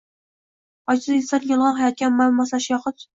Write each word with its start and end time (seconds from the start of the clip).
ojiz 0.93 1.09
insonning 1.15 1.51
“yolg‘on 1.51 1.77
hayotga” 1.81 2.09
ommaviy 2.09 2.33
moslashish 2.39 2.71
yoxud 2.75 3.07